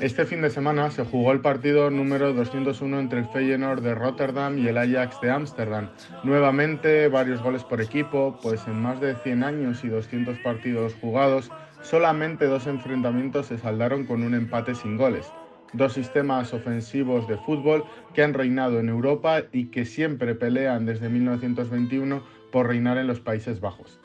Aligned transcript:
Este 0.00 0.24
fin 0.24 0.40
de 0.40 0.48
semana 0.48 0.90
se 0.90 1.04
jugó 1.04 1.30
el 1.30 1.42
partido 1.42 1.90
número 1.90 2.32
201 2.32 3.00
entre 3.00 3.18
el 3.18 3.26
Feyenoord 3.26 3.82
de 3.82 3.94
Rotterdam 3.94 4.56
y 4.56 4.66
el 4.66 4.78
Ajax 4.78 5.20
de 5.20 5.30
Ámsterdam. 5.30 5.90
Nuevamente 6.24 7.08
varios 7.08 7.42
goles 7.42 7.64
por 7.64 7.82
equipo, 7.82 8.38
pues 8.42 8.66
en 8.66 8.80
más 8.80 8.98
de 9.02 9.14
100 9.16 9.44
años 9.44 9.84
y 9.84 9.88
200 9.88 10.38
partidos 10.38 10.94
jugados, 11.02 11.50
solamente 11.82 12.46
dos 12.46 12.66
enfrentamientos 12.66 13.48
se 13.48 13.58
saldaron 13.58 14.06
con 14.06 14.22
un 14.22 14.32
empate 14.34 14.74
sin 14.74 14.96
goles. 14.96 15.30
Dos 15.74 15.92
sistemas 15.92 16.54
ofensivos 16.54 17.28
de 17.28 17.36
fútbol 17.36 17.84
que 18.14 18.22
han 18.22 18.32
reinado 18.32 18.80
en 18.80 18.88
Europa 18.88 19.42
y 19.52 19.66
que 19.66 19.84
siempre 19.84 20.34
pelean 20.34 20.86
desde 20.86 21.10
1921 21.10 22.22
por 22.50 22.68
reinar 22.68 22.96
en 22.96 23.06
los 23.06 23.20
Países 23.20 23.60
Bajos 23.60 24.00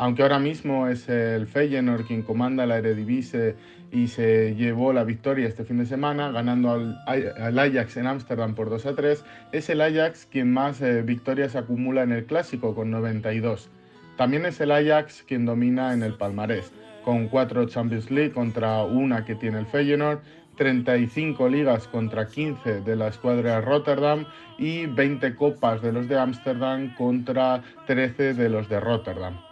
aunque 0.00 0.22
ahora 0.22 0.38
mismo 0.38 0.88
es 0.88 1.10
el 1.10 1.46
Feyenoord 1.46 2.06
quien 2.06 2.22
comanda 2.22 2.64
la 2.64 2.78
Eredivisie 2.78 3.54
y 3.92 4.08
se 4.08 4.54
llevó 4.54 4.94
la 4.94 5.04
victoria 5.04 5.46
este 5.46 5.62
fin 5.62 5.76
de 5.76 5.84
semana 5.84 6.30
ganando 6.30 6.72
al, 7.06 7.58
Ajax 7.58 7.98
en 7.98 8.06
Ámsterdam 8.06 8.54
por 8.54 8.70
2 8.70 8.86
a 8.86 8.94
3, 8.94 9.22
es 9.52 9.68
el 9.68 9.82
Ajax 9.82 10.24
quien 10.24 10.54
más 10.54 10.80
eh, 10.80 11.02
victorias 11.02 11.54
acumula 11.54 12.02
en 12.02 12.12
el 12.12 12.24
clásico 12.24 12.74
con 12.74 12.90
92. 12.90 13.68
También 14.16 14.46
es 14.46 14.58
el 14.62 14.70
Ajax 14.70 15.22
quien 15.28 15.44
domina 15.44 15.92
en 15.92 16.02
el 16.02 16.14
palmarés, 16.14 16.72
con 17.04 17.28
4 17.28 17.66
Champions 17.66 18.10
League 18.10 18.32
contra 18.32 18.82
una 18.84 19.26
que 19.26 19.34
tiene 19.34 19.58
el 19.58 19.66
Feyenoord, 19.66 20.20
35 20.56 21.46
ligas 21.50 21.86
contra 21.88 22.26
15 22.26 22.80
de 22.80 22.96
la 22.96 23.08
escuadra 23.08 23.60
Rotterdam 23.60 24.24
y 24.56 24.86
20 24.86 25.34
copas 25.34 25.82
de 25.82 25.92
los 25.92 26.08
de 26.08 26.18
Ámsterdam 26.18 26.94
contra 26.94 27.62
13 27.86 28.32
de 28.32 28.48
los 28.48 28.66
de 28.70 28.80
Rotterdam. 28.80 29.49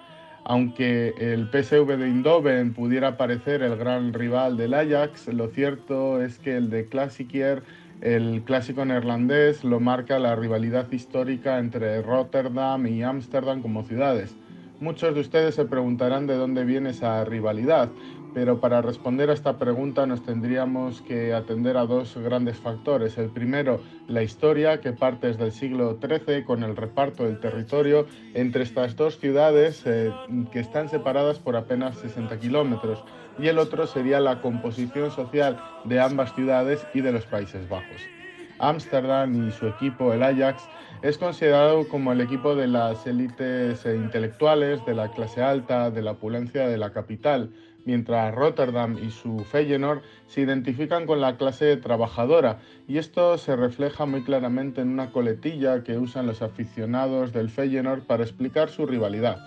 Aunque 0.48 1.12
el 1.18 1.50
PSV 1.50 1.98
de 1.98 2.06
Eindhoven 2.06 2.72
pudiera 2.72 3.18
parecer 3.18 3.62
el 3.62 3.76
gran 3.76 4.14
rival 4.14 4.56
del 4.56 4.72
Ajax, 4.72 5.28
lo 5.28 5.48
cierto 5.48 6.22
es 6.22 6.38
que 6.38 6.56
el 6.56 6.70
de 6.70 6.86
Klassiker, 6.86 7.62
el 8.00 8.42
clásico 8.44 8.82
neerlandés, 8.86 9.62
lo 9.62 9.78
marca 9.78 10.18
la 10.18 10.36
rivalidad 10.36 10.90
histórica 10.90 11.58
entre 11.58 12.00
Rotterdam 12.00 12.86
y 12.86 13.02
Ámsterdam 13.02 13.60
como 13.60 13.84
ciudades. 13.84 14.34
Muchos 14.80 15.12
de 15.12 15.22
ustedes 15.22 15.56
se 15.56 15.64
preguntarán 15.64 16.28
de 16.28 16.36
dónde 16.36 16.64
viene 16.64 16.90
esa 16.90 17.24
rivalidad, 17.24 17.88
pero 18.32 18.60
para 18.60 18.80
responder 18.80 19.28
a 19.28 19.32
esta 19.32 19.58
pregunta 19.58 20.06
nos 20.06 20.22
tendríamos 20.22 21.02
que 21.02 21.34
atender 21.34 21.76
a 21.76 21.84
dos 21.84 22.16
grandes 22.16 22.58
factores. 22.58 23.18
El 23.18 23.30
primero, 23.30 23.80
la 24.06 24.22
historia, 24.22 24.80
que 24.80 24.92
parte 24.92 25.26
desde 25.26 25.46
el 25.46 25.52
siglo 25.52 25.98
XIII 26.00 26.44
con 26.44 26.62
el 26.62 26.76
reparto 26.76 27.24
del 27.24 27.40
territorio 27.40 28.06
entre 28.34 28.62
estas 28.62 28.94
dos 28.94 29.18
ciudades 29.18 29.82
eh, 29.84 30.12
que 30.52 30.60
están 30.60 30.88
separadas 30.88 31.40
por 31.40 31.56
apenas 31.56 31.98
60 31.98 32.38
kilómetros. 32.38 33.02
Y 33.40 33.48
el 33.48 33.58
otro 33.58 33.88
sería 33.88 34.20
la 34.20 34.40
composición 34.40 35.10
social 35.10 35.60
de 35.84 36.00
ambas 36.00 36.36
ciudades 36.36 36.86
y 36.94 37.00
de 37.00 37.10
los 37.10 37.26
Países 37.26 37.68
Bajos. 37.68 38.17
Ámsterdam 38.58 39.48
y 39.48 39.50
su 39.52 39.66
equipo, 39.66 40.12
el 40.12 40.22
Ajax, 40.22 40.68
es 41.02 41.18
considerado 41.18 41.88
como 41.88 42.12
el 42.12 42.20
equipo 42.20 42.54
de 42.54 42.66
las 42.66 43.06
élites 43.06 43.84
intelectuales, 43.86 44.84
de 44.84 44.94
la 44.94 45.08
clase 45.08 45.42
alta, 45.42 45.90
de 45.90 46.02
la 46.02 46.12
opulencia 46.12 46.68
de 46.68 46.78
la 46.78 46.92
capital, 46.92 47.50
mientras 47.84 48.34
Rotterdam 48.34 48.98
y 48.98 49.10
su 49.10 49.44
Feyenoord 49.44 50.02
se 50.26 50.42
identifican 50.42 51.06
con 51.06 51.20
la 51.20 51.36
clase 51.36 51.76
trabajadora, 51.76 52.58
y 52.86 52.98
esto 52.98 53.38
se 53.38 53.56
refleja 53.56 54.06
muy 54.06 54.22
claramente 54.24 54.80
en 54.80 54.88
una 54.88 55.10
coletilla 55.10 55.82
que 55.84 55.96
usan 55.96 56.26
los 56.26 56.42
aficionados 56.42 57.32
del 57.32 57.50
Feyenoord 57.50 58.02
para 58.02 58.24
explicar 58.24 58.68
su 58.68 58.86
rivalidad, 58.86 59.38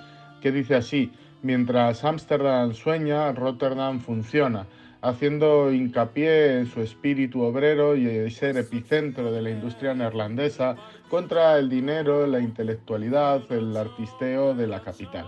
que 0.41 0.51
dice 0.51 0.75
así, 0.75 1.11
mientras 1.41 2.03
Ámsterdam 2.03 2.73
sueña, 2.73 3.31
Rotterdam 3.31 3.99
funciona 3.99 4.65
haciendo 5.01 5.71
hincapié 5.71 6.59
en 6.59 6.67
su 6.67 6.81
espíritu 6.81 7.41
obrero 7.41 7.95
y 7.95 8.29
ser 8.29 8.57
epicentro 8.57 9.31
de 9.31 9.41
la 9.41 9.49
industria 9.49 9.93
neerlandesa 9.93 10.75
contra 11.09 11.57
el 11.57 11.69
dinero, 11.69 12.27
la 12.27 12.39
intelectualidad, 12.39 13.41
el 13.51 13.75
artisteo 13.75 14.53
de 14.53 14.67
la 14.67 14.81
capital. 14.81 15.27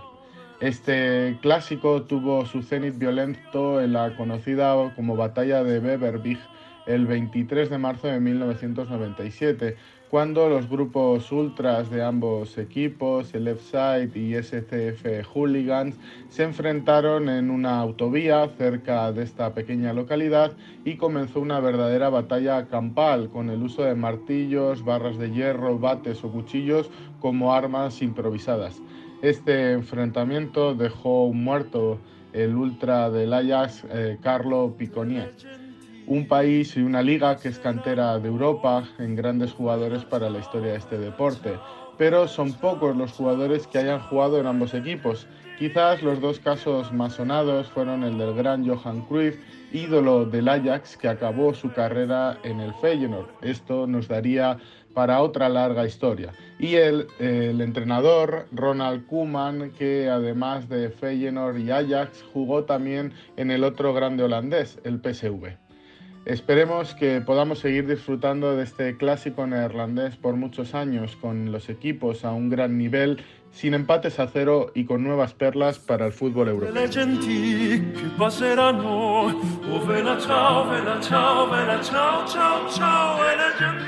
Este 0.60 1.36
clásico 1.42 2.02
tuvo 2.02 2.46
su 2.46 2.62
cenit 2.62 2.96
violento 2.96 3.80
en 3.80 3.92
la 3.92 4.16
conocida 4.16 4.74
como 4.94 5.16
Batalla 5.16 5.64
de 5.64 5.80
Beverwijk 5.80 6.38
el 6.86 7.06
23 7.06 7.70
de 7.70 7.78
marzo 7.78 8.08
de 8.08 8.20
1997, 8.20 9.76
cuando 10.10 10.48
los 10.48 10.68
grupos 10.68 11.32
ultras 11.32 11.90
de 11.90 12.02
ambos 12.02 12.56
equipos, 12.56 13.34
el 13.34 13.44
Left 13.44 13.74
y 14.14 14.34
SCF 14.34 15.26
Hooligans, 15.32 15.96
se 16.28 16.44
enfrentaron 16.44 17.28
en 17.28 17.50
una 17.50 17.80
autovía 17.80 18.48
cerca 18.56 19.10
de 19.12 19.24
esta 19.24 19.54
pequeña 19.54 19.92
localidad 19.92 20.52
y 20.84 20.96
comenzó 20.96 21.40
una 21.40 21.58
verdadera 21.58 22.10
batalla 22.10 22.66
campal 22.68 23.28
con 23.30 23.50
el 23.50 23.62
uso 23.62 23.82
de 23.82 23.96
martillos, 23.96 24.84
barras 24.84 25.18
de 25.18 25.32
hierro, 25.32 25.78
bates 25.78 26.22
o 26.22 26.30
cuchillos 26.30 26.90
como 27.18 27.52
armas 27.52 28.00
improvisadas. 28.00 28.80
Este 29.22 29.72
enfrentamiento 29.72 30.74
dejó 30.74 31.32
muerto 31.32 31.98
el 32.32 32.54
ultra 32.54 33.10
del 33.10 33.32
Ajax, 33.32 33.84
eh, 33.90 34.18
Carlo 34.22 34.74
Picconier 34.76 35.32
un 36.06 36.26
país 36.28 36.76
y 36.76 36.82
una 36.82 37.02
liga 37.02 37.36
que 37.36 37.48
es 37.48 37.58
cantera 37.58 38.18
de 38.18 38.28
Europa 38.28 38.84
en 38.98 39.16
grandes 39.16 39.52
jugadores 39.52 40.04
para 40.04 40.30
la 40.30 40.38
historia 40.38 40.72
de 40.72 40.78
este 40.78 40.98
deporte. 40.98 41.58
Pero 41.96 42.28
son 42.28 42.52
pocos 42.52 42.96
los 42.96 43.12
jugadores 43.12 43.66
que 43.66 43.78
hayan 43.78 44.00
jugado 44.00 44.38
en 44.38 44.46
ambos 44.46 44.74
equipos. 44.74 45.26
Quizás 45.58 46.02
los 46.02 46.20
dos 46.20 46.40
casos 46.40 46.92
más 46.92 47.14
sonados 47.14 47.68
fueron 47.68 48.02
el 48.02 48.18
del 48.18 48.34
gran 48.34 48.68
Johan 48.68 49.02
Cruyff, 49.02 49.36
ídolo 49.72 50.24
del 50.24 50.48
Ajax, 50.48 50.96
que 50.96 51.08
acabó 51.08 51.54
su 51.54 51.72
carrera 51.72 52.38
en 52.42 52.60
el 52.60 52.74
Feyenoord. 52.74 53.28
Esto 53.42 53.86
nos 53.86 54.08
daría 54.08 54.58
para 54.94 55.20
otra 55.22 55.48
larga 55.48 55.86
historia. 55.86 56.32
Y 56.58 56.76
el, 56.76 57.08
entrenador 57.18 58.46
Ronald 58.52 59.06
Koeman, 59.06 59.72
que 59.72 60.08
además 60.08 60.68
de 60.68 60.90
Feyenoord 60.90 61.58
y 61.58 61.70
Ajax, 61.70 62.24
jugó 62.32 62.64
también 62.64 63.12
en 63.36 63.50
el 63.50 63.64
otro 63.64 63.92
grande 63.92 64.22
holandés, 64.22 64.78
el 64.84 65.00
PSV. 65.00 65.63
Esperemos 66.26 66.94
que 66.94 67.20
podamos 67.20 67.58
seguir 67.58 67.86
disfrutando 67.86 68.56
de 68.56 68.64
este 68.64 68.96
clásico 68.96 69.46
neerlandés 69.46 70.16
por 70.16 70.36
muchos 70.36 70.74
años, 70.74 71.16
con 71.16 71.52
los 71.52 71.68
equipos 71.68 72.24
a 72.24 72.32
un 72.32 72.48
gran 72.48 72.78
nivel, 72.78 73.22
sin 73.52 73.74
empates 73.74 74.18
a 74.18 74.26
cero 74.26 74.72
y 74.74 74.86
con 74.86 75.04
nuevas 75.04 75.34
perlas 75.34 75.78
para 75.78 76.06
el 76.06 76.12
fútbol 76.12 76.48
europeo. 76.48 76.72